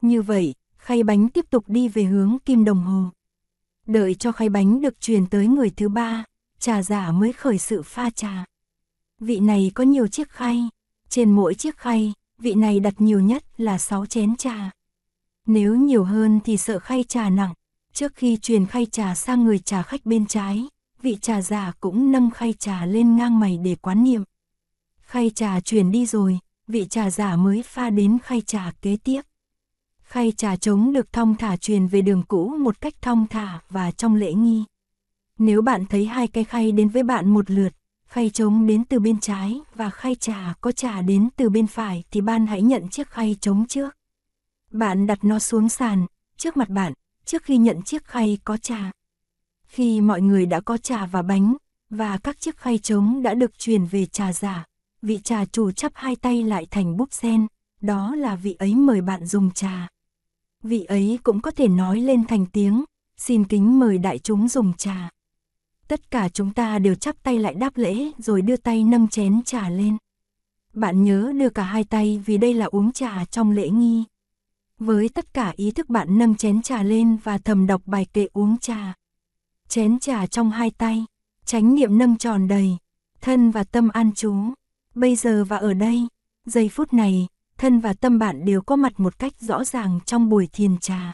Như 0.00 0.22
vậy, 0.22 0.54
khay 0.76 1.02
bánh 1.02 1.28
tiếp 1.28 1.50
tục 1.50 1.64
đi 1.66 1.88
về 1.88 2.02
hướng 2.04 2.38
kim 2.44 2.64
đồng 2.64 2.82
hồ. 2.82 3.04
Đợi 3.86 4.14
cho 4.14 4.32
khay 4.32 4.48
bánh 4.48 4.80
được 4.80 5.00
truyền 5.00 5.26
tới 5.26 5.46
người 5.46 5.70
thứ 5.70 5.88
ba, 5.88 6.24
trà 6.58 6.82
giả 6.82 7.12
mới 7.12 7.32
khởi 7.32 7.58
sự 7.58 7.82
pha 7.82 8.10
trà. 8.10 8.44
Vị 9.20 9.40
này 9.40 9.70
có 9.74 9.84
nhiều 9.84 10.06
chiếc 10.06 10.30
khay, 10.30 10.68
trên 11.08 11.30
mỗi 11.30 11.54
chiếc 11.54 11.76
khay, 11.76 12.12
vị 12.38 12.54
này 12.54 12.80
đặt 12.80 12.94
nhiều 12.98 13.20
nhất 13.20 13.44
là 13.56 13.78
6 13.78 14.06
chén 14.06 14.36
trà. 14.36 14.70
Nếu 15.46 15.76
nhiều 15.76 16.04
hơn 16.04 16.40
thì 16.44 16.56
sợ 16.56 16.78
khay 16.78 17.04
trà 17.08 17.30
nặng, 17.30 17.54
trước 17.96 18.14
khi 18.14 18.36
truyền 18.36 18.66
khay 18.66 18.86
trà 18.86 19.14
sang 19.14 19.44
người 19.44 19.58
trà 19.58 19.82
khách 19.82 20.06
bên 20.06 20.26
trái, 20.26 20.68
vị 21.02 21.16
trà 21.20 21.42
giả 21.42 21.72
cũng 21.80 22.12
nâng 22.12 22.30
khay 22.30 22.52
trà 22.52 22.86
lên 22.86 23.16
ngang 23.16 23.40
mày 23.40 23.58
để 23.58 23.74
quán 23.74 24.04
niệm. 24.04 24.22
Khay 25.00 25.30
trà 25.30 25.60
truyền 25.60 25.90
đi 25.90 26.06
rồi, 26.06 26.38
vị 26.68 26.86
trà 26.90 27.10
giả 27.10 27.36
mới 27.36 27.62
pha 27.62 27.90
đến 27.90 28.18
khay 28.18 28.40
trà 28.40 28.72
kế 28.82 28.96
tiếp. 29.04 29.22
Khay 30.02 30.32
trà 30.36 30.56
trống 30.56 30.92
được 30.92 31.12
thong 31.12 31.34
thả 31.34 31.56
truyền 31.56 31.86
về 31.86 32.00
đường 32.00 32.22
cũ 32.28 32.56
một 32.60 32.80
cách 32.80 32.94
thong 33.00 33.26
thả 33.26 33.60
và 33.70 33.90
trong 33.90 34.14
lễ 34.14 34.32
nghi. 34.32 34.64
Nếu 35.38 35.62
bạn 35.62 35.84
thấy 35.86 36.06
hai 36.06 36.26
cái 36.26 36.44
khay 36.44 36.72
đến 36.72 36.88
với 36.88 37.02
bạn 37.02 37.28
một 37.28 37.50
lượt, 37.50 37.72
khay 38.06 38.30
trống 38.30 38.66
đến 38.66 38.84
từ 38.84 39.00
bên 39.00 39.20
trái 39.20 39.60
và 39.74 39.90
khay 39.90 40.14
trà 40.14 40.54
có 40.60 40.72
trà 40.72 41.02
đến 41.02 41.28
từ 41.36 41.50
bên 41.50 41.66
phải 41.66 42.04
thì 42.10 42.20
bạn 42.20 42.46
hãy 42.46 42.62
nhận 42.62 42.88
chiếc 42.88 43.08
khay 43.08 43.36
trống 43.40 43.66
trước. 43.68 43.96
Bạn 44.70 45.06
đặt 45.06 45.24
nó 45.24 45.38
xuống 45.38 45.68
sàn, 45.68 46.06
trước 46.36 46.56
mặt 46.56 46.68
bạn, 46.68 46.92
trước 47.26 47.42
khi 47.42 47.56
nhận 47.56 47.82
chiếc 47.82 48.04
khay 48.04 48.38
có 48.44 48.56
trà. 48.56 48.90
Khi 49.66 50.00
mọi 50.00 50.20
người 50.20 50.46
đã 50.46 50.60
có 50.60 50.76
trà 50.76 51.06
và 51.06 51.22
bánh, 51.22 51.56
và 51.90 52.18
các 52.18 52.40
chiếc 52.40 52.56
khay 52.56 52.78
trống 52.78 53.22
đã 53.22 53.34
được 53.34 53.58
truyền 53.58 53.84
về 53.84 54.06
trà 54.06 54.32
giả, 54.32 54.64
vị 55.02 55.20
trà 55.24 55.44
chủ 55.44 55.70
chắp 55.70 55.92
hai 55.94 56.16
tay 56.16 56.42
lại 56.42 56.66
thành 56.70 56.96
búp 56.96 57.12
sen, 57.12 57.46
đó 57.80 58.14
là 58.14 58.36
vị 58.36 58.56
ấy 58.58 58.74
mời 58.74 59.00
bạn 59.00 59.26
dùng 59.26 59.50
trà. 59.50 59.88
Vị 60.62 60.84
ấy 60.84 61.18
cũng 61.22 61.40
có 61.40 61.50
thể 61.50 61.68
nói 61.68 62.00
lên 62.00 62.26
thành 62.26 62.46
tiếng, 62.46 62.84
xin 63.16 63.44
kính 63.44 63.78
mời 63.78 63.98
đại 63.98 64.18
chúng 64.18 64.48
dùng 64.48 64.72
trà. 64.72 65.10
Tất 65.88 66.10
cả 66.10 66.28
chúng 66.28 66.52
ta 66.52 66.78
đều 66.78 66.94
chắp 66.94 67.22
tay 67.22 67.38
lại 67.38 67.54
đáp 67.54 67.76
lễ 67.76 68.10
rồi 68.18 68.42
đưa 68.42 68.56
tay 68.56 68.84
nâng 68.84 69.08
chén 69.08 69.42
trà 69.44 69.68
lên. 69.68 69.96
Bạn 70.74 71.04
nhớ 71.04 71.32
đưa 71.38 71.48
cả 71.50 71.62
hai 71.62 71.84
tay 71.84 72.22
vì 72.26 72.38
đây 72.38 72.54
là 72.54 72.66
uống 72.66 72.92
trà 72.92 73.24
trong 73.24 73.50
lễ 73.50 73.68
nghi. 73.68 74.04
Với 74.80 75.08
tất 75.08 75.34
cả 75.34 75.52
ý 75.56 75.70
thức 75.70 75.88
bạn 75.88 76.18
nâng 76.18 76.34
chén 76.34 76.62
trà 76.62 76.82
lên 76.82 77.16
và 77.16 77.38
thầm 77.38 77.66
đọc 77.66 77.82
bài 77.86 78.06
kệ 78.12 78.26
uống 78.32 78.58
trà. 78.58 78.94
Chén 79.68 79.98
trà 79.98 80.26
trong 80.26 80.50
hai 80.50 80.70
tay, 80.70 81.04
chánh 81.44 81.74
niệm 81.74 81.98
nâng 81.98 82.16
tròn 82.16 82.48
đầy, 82.48 82.76
thân 83.20 83.50
và 83.50 83.64
tâm 83.64 83.88
an 83.88 84.12
trú. 84.12 84.34
Bây 84.94 85.16
giờ 85.16 85.44
và 85.44 85.56
ở 85.56 85.74
đây, 85.74 86.08
giây 86.46 86.68
phút 86.68 86.92
này, 86.92 87.26
thân 87.58 87.80
và 87.80 87.92
tâm 87.92 88.18
bạn 88.18 88.44
đều 88.44 88.62
có 88.62 88.76
mặt 88.76 89.00
một 89.00 89.18
cách 89.18 89.32
rõ 89.40 89.64
ràng 89.64 90.00
trong 90.06 90.28
buổi 90.28 90.48
thiền 90.52 90.78
trà. 90.78 91.12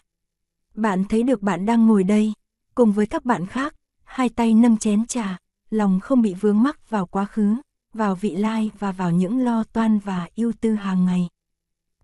Bạn 0.74 1.04
thấy 1.04 1.22
được 1.22 1.42
bạn 1.42 1.66
đang 1.66 1.86
ngồi 1.86 2.04
đây, 2.04 2.32
cùng 2.74 2.92
với 2.92 3.06
các 3.06 3.24
bạn 3.24 3.46
khác, 3.46 3.74
hai 4.04 4.28
tay 4.28 4.54
nâng 4.54 4.76
chén 4.76 5.06
trà, 5.06 5.38
lòng 5.70 6.00
không 6.00 6.22
bị 6.22 6.34
vướng 6.34 6.62
mắc 6.62 6.90
vào 6.90 7.06
quá 7.06 7.24
khứ, 7.24 7.56
vào 7.94 8.14
vị 8.14 8.36
lai 8.36 8.70
và 8.78 8.92
vào 8.92 9.10
những 9.10 9.38
lo 9.38 9.64
toan 9.64 9.98
và 9.98 10.28
ưu 10.36 10.52
tư 10.60 10.74
hàng 10.74 11.04
ngày. 11.04 11.28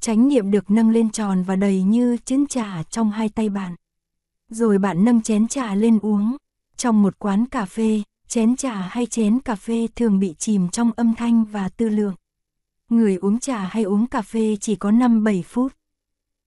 Chánh 0.00 0.28
niệm 0.28 0.50
được 0.50 0.70
nâng 0.70 0.90
lên 0.90 1.10
tròn 1.10 1.42
và 1.42 1.56
đầy 1.56 1.82
như 1.82 2.16
chén 2.24 2.46
trà 2.46 2.82
trong 2.82 3.10
hai 3.10 3.28
tay 3.28 3.48
bạn. 3.48 3.74
Rồi 4.48 4.78
bạn 4.78 5.04
nâng 5.04 5.22
chén 5.22 5.48
trà 5.48 5.74
lên 5.74 5.98
uống. 6.02 6.36
Trong 6.76 7.02
một 7.02 7.18
quán 7.18 7.46
cà 7.46 7.64
phê, 7.64 8.02
chén 8.28 8.56
trà 8.56 8.74
hay 8.74 9.06
chén 9.06 9.40
cà 9.40 9.54
phê 9.54 9.88
thường 9.96 10.18
bị 10.18 10.34
chìm 10.38 10.68
trong 10.68 10.90
âm 10.96 11.14
thanh 11.14 11.44
và 11.44 11.68
tư 11.68 11.88
lượng. 11.88 12.14
Người 12.88 13.16
uống 13.16 13.38
trà 13.38 13.58
hay 13.58 13.82
uống 13.82 14.06
cà 14.06 14.22
phê 14.22 14.56
chỉ 14.60 14.76
có 14.76 14.90
5-7 14.90 15.42
phút. 15.42 15.72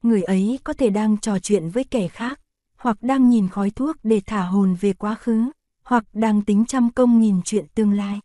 Người 0.03 0.23
ấy 0.23 0.59
có 0.63 0.73
thể 0.73 0.89
đang 0.89 1.17
trò 1.17 1.39
chuyện 1.39 1.69
với 1.69 1.83
kẻ 1.83 2.07
khác, 2.07 2.39
hoặc 2.77 2.97
đang 3.01 3.29
nhìn 3.29 3.49
khói 3.49 3.69
thuốc 3.69 3.95
để 4.03 4.21
thả 4.25 4.41
hồn 4.41 4.75
về 4.79 4.93
quá 4.93 5.15
khứ, 5.15 5.51
hoặc 5.83 6.03
đang 6.13 6.41
tính 6.41 6.65
trăm 6.65 6.89
công 6.89 7.21
nghìn 7.21 7.41
chuyện 7.45 7.65
tương 7.75 7.93
lai. 7.93 8.19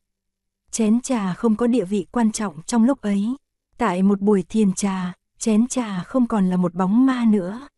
Chén 0.71 1.00
trà 1.00 1.35
không 1.35 1.56
có 1.56 1.66
địa 1.66 1.85
vị 1.85 2.06
quan 2.11 2.33
trọng 2.33 2.62
trong 2.66 2.85
lúc 2.85 3.00
ấy. 3.00 3.37
Tại 3.78 4.02
một 4.02 4.21
buổi 4.21 4.42
thiền 4.42 4.73
trà, 4.73 5.12
chén 5.38 5.66
trà 5.66 6.02
không 6.02 6.26
còn 6.26 6.50
là 6.50 6.56
một 6.56 6.75
bóng 6.75 7.06
ma 7.06 7.25
nữa. 7.28 7.68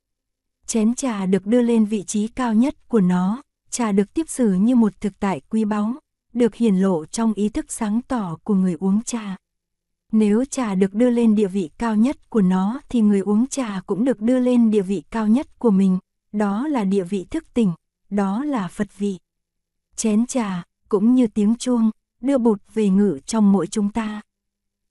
Chén 0.66 0.94
trà 0.94 1.26
được 1.26 1.46
đưa 1.46 1.62
lên 1.62 1.84
vị 1.84 2.02
trí 2.02 2.28
cao 2.28 2.54
nhất 2.54 2.88
của 2.88 3.00
nó, 3.00 3.42
trà 3.70 3.92
được 3.92 4.14
tiếp 4.14 4.28
xử 4.28 4.52
như 4.52 4.76
một 4.76 5.00
thực 5.00 5.20
tại 5.20 5.40
quý 5.50 5.64
báu, 5.64 5.94
được 6.32 6.54
hiển 6.54 6.76
lộ 6.76 7.04
trong 7.04 7.32
ý 7.32 7.48
thức 7.48 7.72
sáng 7.72 8.00
tỏ 8.08 8.36
của 8.44 8.54
người 8.54 8.76
uống 8.80 9.02
trà. 9.02 9.36
Nếu 10.12 10.44
trà 10.44 10.74
được 10.74 10.94
đưa 10.94 11.10
lên 11.10 11.34
địa 11.34 11.48
vị 11.48 11.70
cao 11.78 11.96
nhất 11.96 12.30
của 12.30 12.42
nó 12.42 12.80
thì 12.88 13.00
người 13.00 13.20
uống 13.20 13.46
trà 13.46 13.80
cũng 13.86 14.04
được 14.04 14.20
đưa 14.20 14.38
lên 14.38 14.70
địa 14.70 14.82
vị 14.82 15.02
cao 15.10 15.28
nhất 15.28 15.58
của 15.58 15.70
mình, 15.70 15.98
đó 16.32 16.66
là 16.68 16.84
địa 16.84 17.04
vị 17.04 17.26
thức 17.30 17.44
tỉnh, 17.54 17.72
đó 18.10 18.44
là 18.44 18.68
Phật 18.68 18.98
vị. 18.98 19.18
Chén 19.96 20.26
trà, 20.26 20.64
cũng 20.88 21.14
như 21.14 21.26
tiếng 21.26 21.54
chuông, 21.54 21.90
đưa 22.20 22.38
bụt 22.38 22.62
về 22.74 22.88
ngự 22.88 23.18
trong 23.26 23.52
mỗi 23.52 23.66
chúng 23.66 23.90
ta. 23.92 24.20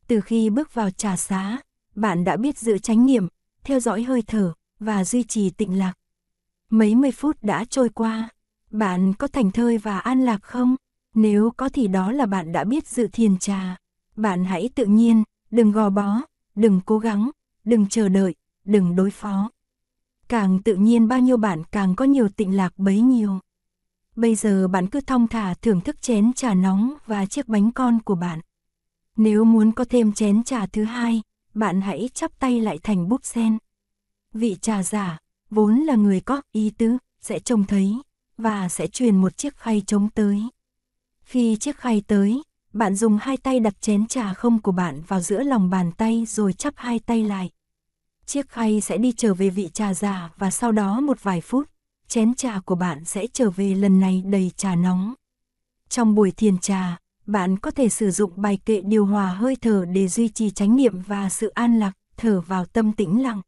Từ 0.08 0.22
khi 0.22 0.50
bước 0.50 0.74
vào 0.74 0.90
trà 0.90 1.16
xá, 1.16 1.58
bạn 1.96 2.24
đã 2.24 2.38
biết 2.38 2.58
giữ 2.58 2.78
chánh 2.78 3.06
niệm, 3.06 3.28
theo 3.64 3.80
dõi 3.80 4.04
hơi 4.04 4.22
thở 4.22 4.54
và 4.80 5.04
duy 5.04 5.24
trì 5.24 5.50
tịnh 5.50 5.78
lạc. 5.78 5.94
Mấy 6.70 6.96
mươi 6.96 7.12
phút 7.12 7.38
đã 7.42 7.66
trôi 7.66 7.90
qua, 7.90 8.30
bạn 8.72 9.14
có 9.14 9.28
thành 9.28 9.52
thơi 9.52 9.78
và 9.78 10.00
an 10.00 10.22
lạc 10.22 10.44
không? 10.44 10.76
Nếu 11.14 11.52
có 11.58 11.70
thì 11.70 11.88
đó 11.88 12.12
là 12.12 12.26
bạn 12.26 12.52
đã 12.52 12.64
biết 12.64 12.88
dự 12.88 13.08
thiền 13.08 13.38
trà. 13.38 13.78
Bạn 14.16 14.46
hãy 14.46 14.70
tự 14.76 14.86
nhiên, 14.86 15.24
đừng 15.52 15.72
gò 15.72 15.90
bó, 15.90 16.22
đừng 16.56 16.82
cố 16.86 17.00
gắng, 17.00 17.30
đừng 17.64 17.88
chờ 17.88 18.10
đợi, 18.10 18.36
đừng 18.66 18.96
đối 18.96 19.12
phó. 19.12 19.50
Càng 20.28 20.64
tự 20.64 20.76
nhiên 20.76 21.08
bao 21.08 21.20
nhiêu 21.20 21.38
bạn 21.38 21.64
càng 21.72 21.96
có 21.96 22.06
nhiều 22.06 22.30
tịnh 22.30 22.56
lạc 22.56 22.74
bấy 22.78 23.02
nhiêu. 23.02 23.40
Bây 24.16 24.36
giờ 24.36 24.68
bạn 24.68 24.88
cứ 24.88 25.02
thong 25.02 25.28
thả 25.28 25.54
thưởng 25.54 25.82
thức 25.82 26.02
chén 26.02 26.34
trà 26.34 26.54
nóng 26.54 26.94
và 27.06 27.26
chiếc 27.26 27.48
bánh 27.48 27.72
con 27.72 28.02
của 28.02 28.16
bạn. 28.16 28.40
Nếu 29.18 29.44
muốn 29.44 29.72
có 29.72 29.86
thêm 29.86 30.14
chén 30.14 30.44
trà 30.44 30.66
thứ 30.66 30.84
hai, 30.84 31.22
bạn 31.54 31.82
hãy 31.82 32.10
chắp 32.14 32.40
tay 32.40 32.62
lại 32.62 32.80
thành 32.84 33.10
búp 33.10 33.22
sen. 33.24 33.58
Vị 34.34 34.58
trà 34.62 34.84
giả, 34.84 35.18
vốn 35.50 35.76
là 35.76 35.96
người 35.96 36.20
có 36.20 36.42
ý 36.52 36.70
tứ, 36.70 36.98
sẽ 37.22 37.40
trông 37.40 37.64
thấy, 37.64 37.98
và 38.38 38.70
sẽ 38.70 38.88
truyền 38.88 39.18
một 39.18 39.38
chiếc 39.38 39.56
khay 39.56 39.84
trống 39.88 40.10
tới. 40.10 40.44
Khi 41.22 41.56
chiếc 41.56 41.78
khay 41.78 42.02
tới, 42.08 42.42
bạn 42.74 42.96
dùng 42.96 43.18
hai 43.22 43.38
tay 43.38 43.60
đặt 43.60 43.82
chén 43.82 44.08
trà 44.08 44.34
không 44.34 44.62
của 44.62 44.72
bạn 44.72 45.02
vào 45.08 45.22
giữa 45.22 45.44
lòng 45.44 45.70
bàn 45.70 45.92
tay 45.92 46.26
rồi 46.28 46.54
chắp 46.54 46.74
hai 46.78 47.00
tay 47.00 47.24
lại. 47.24 47.50
Chiếc 48.26 48.50
khay 48.50 48.82
sẽ 48.82 48.98
đi 48.98 49.14
trở 49.18 49.34
về 49.34 49.50
vị 49.50 49.70
trà 49.74 49.94
giả 49.94 50.30
và 50.38 50.52
sau 50.52 50.72
đó 50.72 51.02
một 51.02 51.24
vài 51.24 51.42
phút, 51.42 51.70
chén 52.08 52.36
trà 52.36 52.60
của 52.60 52.76
bạn 52.76 53.06
sẽ 53.06 53.28
trở 53.34 53.50
về 53.50 53.76
lần 53.76 54.00
này 54.00 54.24
đầy 54.26 54.52
trà 54.58 54.76
nóng. 54.76 55.14
Trong 55.90 56.16
buổi 56.16 56.32
thiền 56.32 56.58
trà, 56.58 56.98
bạn 57.28 57.60
có 57.60 57.72
thể 57.72 57.90
sử 57.90 58.12
dụng 58.12 58.32
bài 58.36 58.60
kệ 58.66 58.82
điều 58.82 59.06
hòa 59.06 59.28
hơi 59.28 59.56
thở 59.62 59.86
để 59.86 60.08
duy 60.08 60.30
trì 60.30 60.50
chánh 60.50 60.76
niệm 60.76 61.02
và 61.02 61.30
sự 61.30 61.48
an 61.48 61.80
lạc, 61.80 61.92
thở 62.18 62.42
vào 62.42 62.66
tâm 62.66 62.92
tĩnh 62.92 63.22
lặng. 63.22 63.42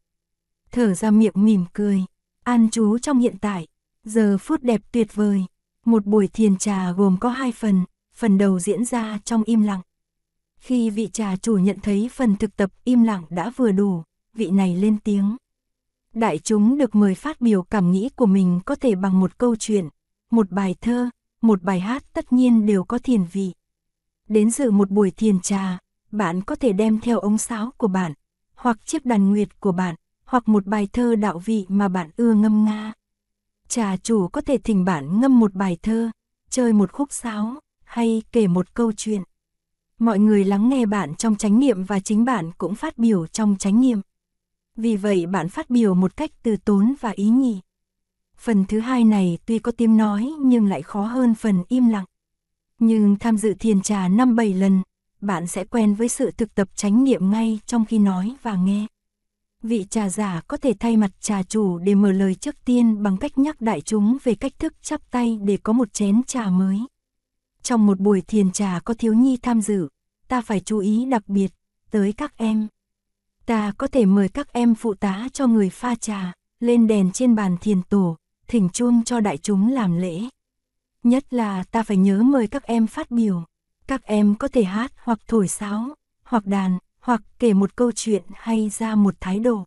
Thở 0.72 0.94
ra 0.94 1.10
miệng 1.10 1.32
mỉm 1.34 1.64
cười, 1.72 2.04
an 2.44 2.70
trú 2.70 2.98
trong 2.98 3.18
hiện 3.18 3.38
tại, 3.40 3.66
giờ 4.04 4.38
phút 4.40 4.62
đẹp 4.62 4.80
tuyệt 4.92 5.14
vời. 5.14 5.44
Một 5.86 6.06
buổi 6.06 6.28
thiền 6.28 6.56
trà 6.56 6.92
gồm 6.92 7.16
có 7.20 7.28
hai 7.28 7.52
phần, 7.52 7.84
phần 8.14 8.38
đầu 8.38 8.60
diễn 8.60 8.84
ra 8.84 9.18
trong 9.24 9.42
im 9.42 9.62
lặng. 9.62 9.80
Khi 10.56 10.90
vị 10.90 11.08
trà 11.12 11.36
chủ 11.36 11.58
nhận 11.58 11.78
thấy 11.82 12.10
phần 12.12 12.36
thực 12.36 12.56
tập 12.56 12.70
im 12.84 13.02
lặng 13.02 13.24
đã 13.30 13.52
vừa 13.56 13.72
đủ, 13.72 14.02
vị 14.34 14.50
này 14.50 14.76
lên 14.76 14.96
tiếng. 15.04 15.36
Đại 16.14 16.38
chúng 16.38 16.78
được 16.78 16.94
mời 16.94 17.14
phát 17.14 17.40
biểu 17.40 17.62
cảm 17.62 17.92
nghĩ 17.92 18.08
của 18.16 18.26
mình 18.26 18.60
có 18.66 18.74
thể 18.74 18.94
bằng 18.94 19.20
một 19.20 19.38
câu 19.38 19.56
chuyện, 19.56 19.88
một 20.30 20.50
bài 20.50 20.74
thơ, 20.80 21.10
một 21.42 21.62
bài 21.62 21.80
hát 21.80 22.04
tất 22.12 22.32
nhiên 22.32 22.66
đều 22.66 22.84
có 22.84 22.98
thiền 22.98 23.24
vị. 23.32 23.52
Đến 24.30 24.50
dự 24.50 24.70
một 24.70 24.90
buổi 24.90 25.10
thiền 25.10 25.40
trà, 25.40 25.78
bạn 26.12 26.42
có 26.42 26.54
thể 26.54 26.72
đem 26.72 27.00
theo 27.00 27.18
ống 27.18 27.38
sáo 27.38 27.70
của 27.76 27.88
bạn, 27.88 28.12
hoặc 28.54 28.86
chiếc 28.86 29.06
đàn 29.06 29.30
nguyệt 29.30 29.60
của 29.60 29.72
bạn, 29.72 29.94
hoặc 30.24 30.48
một 30.48 30.66
bài 30.66 30.88
thơ 30.92 31.16
đạo 31.16 31.38
vị 31.38 31.66
mà 31.68 31.88
bạn 31.88 32.10
ưa 32.16 32.34
ngâm 32.34 32.64
nga. 32.64 32.92
Trà 33.68 33.96
chủ 33.96 34.28
có 34.28 34.40
thể 34.40 34.58
thỉnh 34.58 34.84
bạn 34.84 35.20
ngâm 35.20 35.40
một 35.40 35.54
bài 35.54 35.78
thơ, 35.82 36.10
chơi 36.50 36.72
một 36.72 36.92
khúc 36.92 37.12
sáo, 37.12 37.60
hay 37.84 38.22
kể 38.32 38.46
một 38.46 38.74
câu 38.74 38.92
chuyện. 38.92 39.22
Mọi 39.98 40.18
người 40.18 40.44
lắng 40.44 40.68
nghe 40.68 40.86
bạn 40.86 41.14
trong 41.14 41.36
chánh 41.36 41.60
niệm 41.60 41.84
và 41.84 42.00
chính 42.00 42.24
bạn 42.24 42.50
cũng 42.58 42.74
phát 42.74 42.98
biểu 42.98 43.26
trong 43.26 43.56
chánh 43.58 43.80
niệm. 43.80 44.00
Vì 44.76 44.96
vậy 44.96 45.26
bạn 45.26 45.48
phát 45.48 45.70
biểu 45.70 45.94
một 45.94 46.16
cách 46.16 46.30
từ 46.42 46.56
tốn 46.56 46.94
và 47.00 47.10
ý 47.10 47.28
nhị. 47.28 47.60
Phần 48.36 48.64
thứ 48.64 48.80
hai 48.80 49.04
này 49.04 49.38
tuy 49.46 49.58
có 49.58 49.72
tiếng 49.72 49.96
nói 49.96 50.32
nhưng 50.40 50.66
lại 50.66 50.82
khó 50.82 51.02
hơn 51.02 51.34
phần 51.34 51.64
im 51.68 51.88
lặng. 51.88 52.04
Nhưng 52.80 53.16
tham 53.16 53.36
dự 53.36 53.54
thiền 53.54 53.80
trà 53.80 54.08
5-7 54.08 54.58
lần, 54.58 54.82
bạn 55.20 55.46
sẽ 55.46 55.64
quen 55.64 55.94
với 55.94 56.08
sự 56.08 56.30
thực 56.30 56.54
tập 56.54 56.68
chánh 56.74 57.04
niệm 57.04 57.30
ngay 57.30 57.60
trong 57.66 57.84
khi 57.84 57.98
nói 57.98 58.34
và 58.42 58.56
nghe. 58.56 58.86
Vị 59.62 59.86
trà 59.90 60.08
giả 60.08 60.42
có 60.46 60.56
thể 60.56 60.74
thay 60.80 60.96
mặt 60.96 61.10
trà 61.20 61.42
chủ 61.42 61.78
để 61.78 61.94
mở 61.94 62.12
lời 62.12 62.34
trước 62.34 62.64
tiên 62.64 63.02
bằng 63.02 63.16
cách 63.16 63.38
nhắc 63.38 63.60
đại 63.60 63.80
chúng 63.80 64.18
về 64.24 64.34
cách 64.34 64.52
thức 64.58 64.82
chắp 64.82 65.10
tay 65.10 65.38
để 65.42 65.58
có 65.62 65.72
một 65.72 65.92
chén 65.92 66.22
trà 66.22 66.50
mới. 66.50 66.78
Trong 67.62 67.86
một 67.86 68.00
buổi 68.00 68.20
thiền 68.20 68.52
trà 68.52 68.80
có 68.84 68.94
thiếu 68.94 69.14
nhi 69.14 69.36
tham 69.42 69.60
dự, 69.60 69.88
ta 70.28 70.40
phải 70.40 70.60
chú 70.60 70.78
ý 70.78 71.04
đặc 71.04 71.28
biệt 71.28 71.52
tới 71.90 72.12
các 72.12 72.36
em. 72.36 72.66
Ta 73.46 73.72
có 73.78 73.86
thể 73.86 74.06
mời 74.06 74.28
các 74.28 74.52
em 74.52 74.74
phụ 74.74 74.94
tá 74.94 75.28
cho 75.32 75.46
người 75.46 75.70
pha 75.70 75.94
trà, 75.94 76.32
lên 76.60 76.86
đèn 76.86 77.12
trên 77.12 77.34
bàn 77.34 77.56
thiền 77.60 77.82
tổ, 77.82 78.16
thỉnh 78.48 78.68
chuông 78.72 79.04
cho 79.04 79.20
đại 79.20 79.38
chúng 79.38 79.72
làm 79.72 79.98
lễ. 79.98 80.20
Nhất 81.02 81.34
là 81.34 81.62
ta 81.62 81.82
phải 81.82 81.96
nhớ 81.96 82.22
mời 82.22 82.46
các 82.46 82.62
em 82.62 82.86
phát 82.86 83.10
biểu. 83.10 83.44
Các 83.86 84.04
em 84.04 84.34
có 84.34 84.48
thể 84.48 84.64
hát 84.64 84.92
hoặc 84.96 85.18
thổi 85.28 85.48
sáo, 85.48 85.94
hoặc 86.22 86.46
đàn, 86.46 86.78
hoặc 87.00 87.22
kể 87.38 87.52
một 87.52 87.76
câu 87.76 87.92
chuyện 87.92 88.22
hay 88.34 88.70
ra 88.70 88.94
một 88.94 89.14
thái 89.20 89.38
độ. 89.38 89.64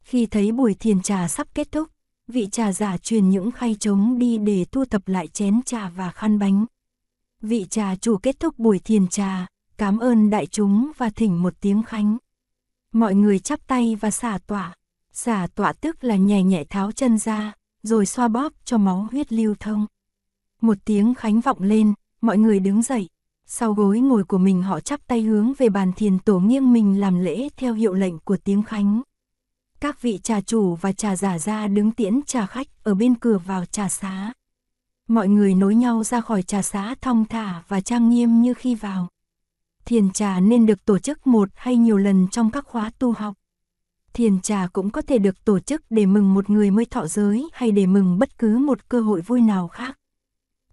Khi 0.00 0.26
thấy 0.26 0.52
buổi 0.52 0.74
thiền 0.74 1.02
trà 1.02 1.28
sắp 1.28 1.48
kết 1.54 1.72
thúc, 1.72 1.88
vị 2.28 2.48
trà 2.52 2.72
giả 2.72 2.96
truyền 2.98 3.30
những 3.30 3.50
khay 3.50 3.76
trống 3.80 4.18
đi 4.18 4.38
để 4.38 4.64
thu 4.72 4.84
thập 4.84 5.08
lại 5.08 5.28
chén 5.28 5.62
trà 5.66 5.88
và 5.88 6.10
khăn 6.10 6.38
bánh. 6.38 6.64
Vị 7.40 7.66
trà 7.70 7.96
chủ 7.96 8.16
kết 8.16 8.40
thúc 8.40 8.58
buổi 8.58 8.78
thiền 8.78 9.08
trà, 9.08 9.46
cảm 9.76 9.98
ơn 9.98 10.30
đại 10.30 10.46
chúng 10.46 10.92
và 10.96 11.10
thỉnh 11.10 11.42
một 11.42 11.54
tiếng 11.60 11.82
khánh. 11.82 12.16
Mọi 12.92 13.14
người 13.14 13.38
chắp 13.38 13.66
tay 13.66 13.96
và 14.00 14.10
xả 14.10 14.38
tỏa. 14.46 14.74
Xả 15.12 15.46
tỏa 15.54 15.72
tức 15.72 16.04
là 16.04 16.16
nhẹ 16.16 16.42
nhẹ 16.42 16.64
tháo 16.64 16.92
chân 16.92 17.18
ra, 17.18 17.52
rồi 17.82 18.06
xoa 18.06 18.28
bóp 18.28 18.52
cho 18.64 18.78
máu 18.78 19.08
huyết 19.10 19.32
lưu 19.32 19.54
thông. 19.60 19.86
Một 20.64 20.78
tiếng 20.84 21.14
khánh 21.14 21.40
vọng 21.40 21.62
lên, 21.62 21.94
mọi 22.20 22.38
người 22.38 22.60
đứng 22.60 22.82
dậy. 22.82 23.08
Sau 23.46 23.72
gối 23.72 24.00
ngồi 24.00 24.24
của 24.24 24.38
mình 24.38 24.62
họ 24.62 24.80
chắp 24.80 25.06
tay 25.06 25.22
hướng 25.22 25.52
về 25.58 25.68
bàn 25.68 25.92
thiền 25.92 26.18
tổ 26.18 26.38
nghiêng 26.38 26.72
mình 26.72 27.00
làm 27.00 27.18
lễ 27.18 27.48
theo 27.56 27.74
hiệu 27.74 27.94
lệnh 27.94 28.18
của 28.18 28.36
tiếng 28.44 28.62
khánh. 28.62 29.02
Các 29.80 30.02
vị 30.02 30.18
trà 30.22 30.40
chủ 30.40 30.74
và 30.74 30.92
trà 30.92 31.16
giả 31.16 31.38
ra 31.38 31.66
đứng 31.66 31.90
tiễn 31.90 32.22
trà 32.22 32.46
khách 32.46 32.66
ở 32.82 32.94
bên 32.94 33.14
cửa 33.14 33.38
vào 33.38 33.64
trà 33.64 33.88
xá. 33.88 34.32
Mọi 35.08 35.28
người 35.28 35.54
nối 35.54 35.74
nhau 35.74 36.04
ra 36.04 36.20
khỏi 36.20 36.42
trà 36.42 36.62
xá 36.62 36.94
thong 37.00 37.24
thả 37.24 37.62
và 37.68 37.80
trang 37.80 38.10
nghiêm 38.10 38.42
như 38.42 38.54
khi 38.54 38.74
vào. 38.74 39.08
Thiền 39.84 40.10
trà 40.10 40.40
nên 40.40 40.66
được 40.66 40.84
tổ 40.84 40.98
chức 40.98 41.26
một 41.26 41.48
hay 41.54 41.76
nhiều 41.76 41.96
lần 41.96 42.28
trong 42.28 42.50
các 42.50 42.66
khóa 42.66 42.90
tu 42.98 43.12
học. 43.12 43.34
Thiền 44.12 44.40
trà 44.40 44.66
cũng 44.72 44.90
có 44.90 45.02
thể 45.02 45.18
được 45.18 45.44
tổ 45.44 45.58
chức 45.58 45.82
để 45.90 46.06
mừng 46.06 46.34
một 46.34 46.50
người 46.50 46.70
mới 46.70 46.84
thọ 46.84 47.06
giới 47.06 47.48
hay 47.52 47.70
để 47.70 47.86
mừng 47.86 48.18
bất 48.18 48.38
cứ 48.38 48.58
một 48.58 48.88
cơ 48.88 49.00
hội 49.00 49.20
vui 49.20 49.40
nào 49.40 49.68
khác. 49.68 49.98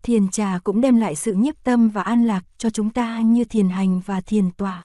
Thiền 0.04 0.30
trà 0.30 0.60
cũng 0.64 0.82
đem 0.82 0.98
lại 0.98 1.16
sự 1.16 1.34
nhiếp 1.34 1.64
tâm 1.64 1.90
và 1.90 2.02
an 2.02 2.26
lạc 2.26 2.42
cho 2.58 2.70
chúng 2.70 2.90
ta 2.90 3.20
như 3.20 3.44
thiền 3.44 3.70
hành 3.70 4.02
và 4.06 4.22
thiền 4.22 4.52
tọa. 4.52 4.84